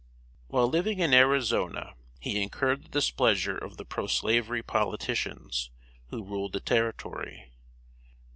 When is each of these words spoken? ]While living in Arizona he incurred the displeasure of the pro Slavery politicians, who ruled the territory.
]While 0.47 0.67
living 0.67 0.97
in 0.97 1.13
Arizona 1.13 1.93
he 2.19 2.41
incurred 2.41 2.81
the 2.85 2.89
displeasure 2.89 3.55
of 3.55 3.77
the 3.77 3.85
pro 3.85 4.07
Slavery 4.07 4.63
politicians, 4.63 5.69
who 6.07 6.23
ruled 6.23 6.53
the 6.53 6.59
territory. 6.59 7.51